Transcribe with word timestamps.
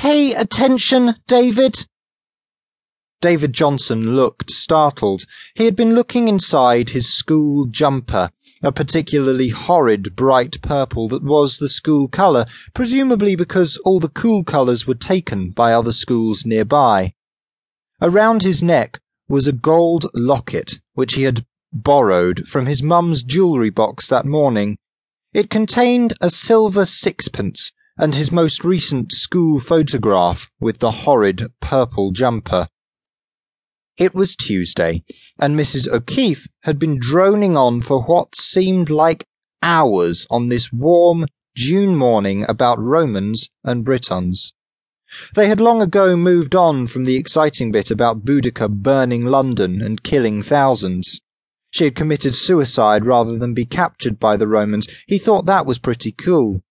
Pay 0.00 0.32
attention, 0.32 1.16
David. 1.28 1.86
David 3.20 3.52
Johnson 3.52 4.16
looked 4.16 4.50
startled. 4.50 5.24
He 5.54 5.66
had 5.66 5.76
been 5.76 5.94
looking 5.94 6.26
inside 6.26 6.88
his 6.88 7.12
school 7.12 7.66
jumper, 7.66 8.30
a 8.62 8.72
particularly 8.72 9.50
horrid 9.50 10.16
bright 10.16 10.62
purple 10.62 11.06
that 11.08 11.22
was 11.22 11.58
the 11.58 11.68
school 11.68 12.08
colour, 12.08 12.46
presumably 12.72 13.36
because 13.36 13.76
all 13.84 14.00
the 14.00 14.08
cool 14.08 14.42
colours 14.42 14.86
were 14.86 14.94
taken 14.94 15.50
by 15.50 15.74
other 15.74 15.92
schools 15.92 16.46
nearby. 16.46 17.12
Around 18.00 18.40
his 18.40 18.62
neck 18.62 19.02
was 19.28 19.46
a 19.46 19.52
gold 19.52 20.06
locket, 20.14 20.80
which 20.94 21.12
he 21.12 21.24
had 21.24 21.44
borrowed 21.74 22.48
from 22.48 22.64
his 22.64 22.82
mum's 22.82 23.22
jewellery 23.22 23.68
box 23.68 24.08
that 24.08 24.24
morning. 24.24 24.78
It 25.34 25.50
contained 25.50 26.14
a 26.22 26.30
silver 26.30 26.86
sixpence 26.86 27.72
and 28.00 28.14
his 28.14 28.32
most 28.32 28.64
recent 28.64 29.12
school 29.12 29.60
photograph 29.60 30.48
with 30.58 30.78
the 30.78 30.90
horrid 30.90 31.52
purple 31.60 32.12
jumper. 32.12 32.66
It 33.98 34.14
was 34.14 34.34
Tuesday, 34.34 35.04
and 35.38 35.54
Mrs. 35.54 35.86
O'Keefe 35.86 36.48
had 36.62 36.78
been 36.78 36.98
droning 36.98 37.58
on 37.58 37.82
for 37.82 38.02
what 38.04 38.34
seemed 38.34 38.88
like 38.88 39.26
hours 39.62 40.26
on 40.30 40.48
this 40.48 40.72
warm 40.72 41.26
June 41.54 41.94
morning 41.94 42.46
about 42.48 42.78
Romans 42.78 43.50
and 43.64 43.84
Britons. 43.84 44.54
They 45.34 45.48
had 45.48 45.60
long 45.60 45.82
ago 45.82 46.16
moved 46.16 46.54
on 46.54 46.86
from 46.86 47.04
the 47.04 47.16
exciting 47.16 47.70
bit 47.70 47.90
about 47.90 48.24
Boudicca 48.24 48.70
burning 48.70 49.26
London 49.26 49.82
and 49.82 50.02
killing 50.02 50.42
thousands. 50.42 51.20
She 51.70 51.84
had 51.84 51.96
committed 51.96 52.34
suicide 52.34 53.04
rather 53.04 53.36
than 53.36 53.52
be 53.52 53.66
captured 53.66 54.18
by 54.18 54.38
the 54.38 54.48
Romans. 54.48 54.88
He 55.06 55.18
thought 55.18 55.44
that 55.44 55.66
was 55.66 55.78
pretty 55.78 56.12
cool. 56.12 56.62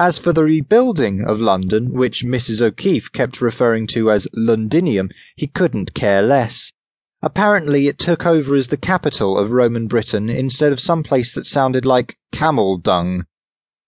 As 0.00 0.16
for 0.16 0.32
the 0.32 0.44
rebuilding 0.44 1.24
of 1.24 1.40
London, 1.40 1.92
which 1.92 2.24
Mrs. 2.24 2.62
O'Keefe 2.62 3.10
kept 3.10 3.40
referring 3.40 3.88
to 3.88 4.12
as 4.12 4.28
Londinium, 4.32 5.10
he 5.34 5.48
couldn't 5.48 5.92
care 5.92 6.22
less. 6.22 6.72
Apparently, 7.20 7.88
it 7.88 7.98
took 7.98 8.24
over 8.24 8.54
as 8.54 8.68
the 8.68 8.76
capital 8.76 9.36
of 9.36 9.50
Roman 9.50 9.88
Britain 9.88 10.30
instead 10.30 10.70
of 10.70 10.78
some 10.78 11.02
place 11.02 11.34
that 11.34 11.48
sounded 11.48 11.84
like 11.84 12.16
camel 12.30 12.78
dung. 12.78 13.26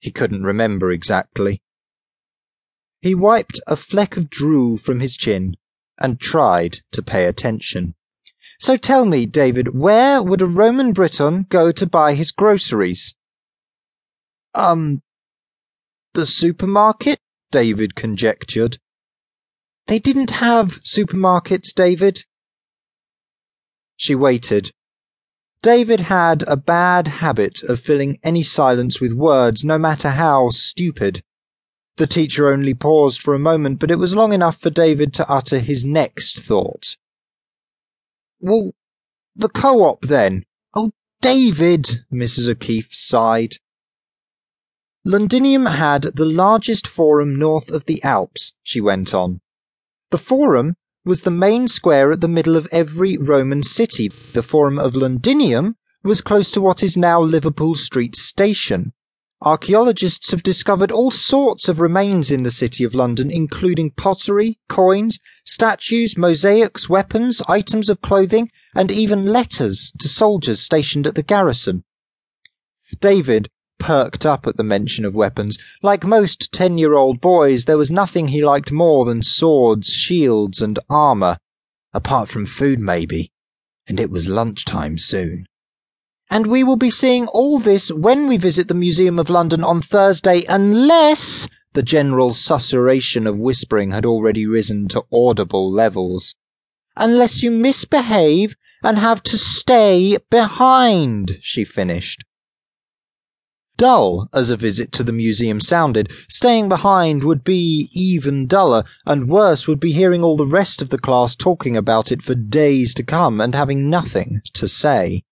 He 0.00 0.10
couldn't 0.10 0.42
remember 0.42 0.90
exactly. 0.90 1.62
He 3.00 3.14
wiped 3.14 3.60
a 3.68 3.76
fleck 3.76 4.16
of 4.16 4.28
drool 4.28 4.78
from 4.78 4.98
his 4.98 5.16
chin 5.16 5.54
and 5.96 6.20
tried 6.20 6.80
to 6.90 7.02
pay 7.02 7.26
attention. 7.26 7.94
So 8.58 8.76
tell 8.76 9.06
me, 9.06 9.26
David, 9.26 9.76
where 9.76 10.20
would 10.20 10.42
a 10.42 10.46
Roman 10.46 10.92
Briton 10.92 11.46
go 11.48 11.70
to 11.70 11.86
buy 11.86 12.14
his 12.14 12.32
groceries? 12.32 13.14
Um, 14.56 15.02
the 16.14 16.26
supermarket? 16.26 17.18
David 17.50 17.94
conjectured. 17.94 18.78
They 19.86 19.98
didn't 19.98 20.30
have 20.30 20.80
supermarkets, 20.82 21.74
David. 21.74 22.24
She 23.96 24.14
waited. 24.14 24.72
David 25.62 26.00
had 26.00 26.42
a 26.46 26.56
bad 26.56 27.08
habit 27.08 27.62
of 27.62 27.80
filling 27.80 28.18
any 28.22 28.42
silence 28.42 29.00
with 29.00 29.12
words, 29.12 29.64
no 29.64 29.78
matter 29.78 30.10
how 30.10 30.50
stupid. 30.50 31.22
The 31.96 32.06
teacher 32.06 32.48
only 32.48 32.72
paused 32.72 33.20
for 33.20 33.34
a 33.34 33.38
moment, 33.38 33.78
but 33.78 33.90
it 33.90 33.98
was 33.98 34.14
long 34.14 34.32
enough 34.32 34.58
for 34.58 34.70
David 34.70 35.12
to 35.14 35.28
utter 35.28 35.58
his 35.58 35.84
next 35.84 36.40
thought. 36.40 36.96
Well, 38.40 38.72
the 39.36 39.50
co 39.50 39.82
op 39.82 40.02
then. 40.02 40.44
Oh, 40.72 40.92
David, 41.20 42.04
Mrs. 42.10 42.48
O'Keefe 42.48 42.94
sighed. 42.94 43.56
Londinium 45.04 45.64
had 45.64 46.02
the 46.02 46.26
largest 46.26 46.86
forum 46.86 47.38
north 47.38 47.70
of 47.70 47.86
the 47.86 48.02
Alps, 48.02 48.52
she 48.62 48.80
went 48.80 49.14
on. 49.14 49.40
The 50.10 50.18
forum 50.18 50.74
was 51.04 51.22
the 51.22 51.30
main 51.30 51.68
square 51.68 52.12
at 52.12 52.20
the 52.20 52.28
middle 52.28 52.54
of 52.54 52.68
every 52.70 53.16
Roman 53.16 53.62
city. 53.62 54.08
The 54.08 54.42
Forum 54.42 54.78
of 54.78 54.94
Londinium 54.94 55.76
was 56.02 56.20
close 56.20 56.50
to 56.50 56.60
what 56.60 56.82
is 56.82 56.96
now 56.96 57.22
Liverpool 57.22 57.74
Street 57.74 58.14
Station. 58.14 58.92
Archaeologists 59.42 60.32
have 60.32 60.42
discovered 60.42 60.92
all 60.92 61.10
sorts 61.10 61.66
of 61.66 61.80
remains 61.80 62.30
in 62.30 62.42
the 62.42 62.50
City 62.50 62.84
of 62.84 62.94
London, 62.94 63.30
including 63.30 63.92
pottery, 63.92 64.58
coins, 64.68 65.18
statues, 65.46 66.18
mosaics, 66.18 66.90
weapons, 66.90 67.40
items 67.48 67.88
of 67.88 68.02
clothing, 68.02 68.50
and 68.74 68.90
even 68.90 69.24
letters 69.24 69.90
to 69.98 70.08
soldiers 70.08 70.60
stationed 70.60 71.06
at 71.06 71.14
the 71.14 71.22
garrison. 71.22 71.84
David 73.00 73.48
perked 73.80 74.24
up 74.24 74.46
at 74.46 74.56
the 74.56 74.62
mention 74.62 75.04
of 75.04 75.14
weapons. 75.14 75.58
Like 75.82 76.04
most 76.04 76.52
ten 76.52 76.78
year 76.78 76.94
old 76.94 77.20
boys, 77.20 77.64
there 77.64 77.78
was 77.78 77.90
nothing 77.90 78.28
he 78.28 78.44
liked 78.44 78.70
more 78.70 79.04
than 79.04 79.22
swords, 79.24 79.88
shields, 79.88 80.62
and 80.62 80.78
armour. 80.88 81.38
Apart 81.92 82.28
from 82.28 82.46
food, 82.46 82.78
maybe. 82.78 83.32
And 83.88 83.98
it 83.98 84.10
was 84.10 84.28
lunchtime 84.28 84.98
soon. 84.98 85.46
And 86.30 86.46
we 86.46 86.62
will 86.62 86.76
be 86.76 86.90
seeing 86.90 87.26
all 87.26 87.58
this 87.58 87.90
when 87.90 88.28
we 88.28 88.36
visit 88.36 88.68
the 88.68 88.74
Museum 88.74 89.18
of 89.18 89.28
London 89.28 89.64
on 89.64 89.82
Thursday, 89.82 90.44
unless. 90.48 91.48
The 91.72 91.82
general 91.82 92.30
susurration 92.30 93.28
of 93.28 93.38
whispering 93.38 93.92
had 93.92 94.04
already 94.04 94.44
risen 94.44 94.88
to 94.88 95.04
audible 95.12 95.70
levels. 95.70 96.34
Unless 96.96 97.42
you 97.42 97.50
misbehave 97.50 98.56
and 98.82 98.98
have 98.98 99.22
to 99.24 99.38
stay 99.38 100.18
behind, 100.30 101.38
she 101.40 101.64
finished. 101.64 102.24
Dull 103.80 104.28
as 104.34 104.50
a 104.50 104.58
visit 104.58 104.92
to 104.92 105.02
the 105.02 105.10
museum 105.10 105.58
sounded, 105.58 106.12
staying 106.28 106.68
behind 106.68 107.24
would 107.24 107.42
be 107.42 107.88
even 107.94 108.46
duller, 108.46 108.84
and 109.06 109.26
worse 109.26 109.66
would 109.66 109.80
be 109.80 109.92
hearing 109.92 110.22
all 110.22 110.36
the 110.36 110.44
rest 110.44 110.82
of 110.82 110.90
the 110.90 110.98
class 110.98 111.34
talking 111.34 111.78
about 111.78 112.12
it 112.12 112.22
for 112.22 112.34
days 112.34 112.92
to 112.92 113.02
come 113.02 113.40
and 113.40 113.54
having 113.54 113.88
nothing 113.88 114.42
to 114.52 114.68
say. 114.68 115.22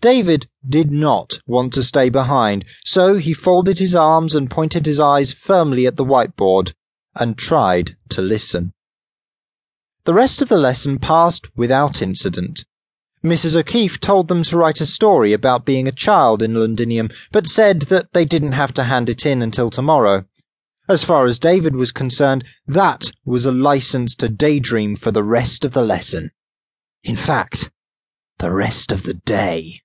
David 0.00 0.46
did 0.68 0.92
not 0.92 1.40
want 1.48 1.72
to 1.72 1.82
stay 1.82 2.10
behind, 2.10 2.64
so 2.84 3.16
he 3.16 3.34
folded 3.34 3.80
his 3.80 3.96
arms 3.96 4.36
and 4.36 4.48
pointed 4.48 4.86
his 4.86 5.00
eyes 5.00 5.32
firmly 5.32 5.84
at 5.84 5.96
the 5.96 6.04
whiteboard 6.04 6.74
and 7.16 7.36
tried 7.36 7.96
to 8.10 8.22
listen. 8.22 8.72
The 10.04 10.14
rest 10.14 10.40
of 10.42 10.48
the 10.48 10.58
lesson 10.58 11.00
passed 11.00 11.48
without 11.56 12.00
incident. 12.00 12.64
Mrs. 13.24 13.56
O'Keefe 13.56 14.00
told 14.00 14.28
them 14.28 14.42
to 14.44 14.56
write 14.56 14.80
a 14.80 14.86
story 14.86 15.32
about 15.32 15.64
being 15.64 15.88
a 15.88 15.92
child 15.92 16.42
in 16.42 16.54
Londinium, 16.54 17.10
but 17.32 17.46
said 17.46 17.82
that 17.82 18.12
they 18.12 18.24
didn't 18.24 18.52
have 18.52 18.72
to 18.74 18.84
hand 18.84 19.08
it 19.08 19.24
in 19.24 19.42
until 19.42 19.70
tomorrow. 19.70 20.24
As 20.88 21.02
far 21.02 21.26
as 21.26 21.38
David 21.38 21.74
was 21.74 21.90
concerned, 21.90 22.44
that 22.66 23.10
was 23.24 23.44
a 23.44 23.52
license 23.52 24.14
to 24.16 24.28
daydream 24.28 24.94
for 24.96 25.10
the 25.10 25.24
rest 25.24 25.64
of 25.64 25.72
the 25.72 25.82
lesson. 25.82 26.30
In 27.02 27.16
fact, 27.16 27.70
the 28.38 28.52
rest 28.52 28.92
of 28.92 29.02
the 29.02 29.14
day. 29.14 29.82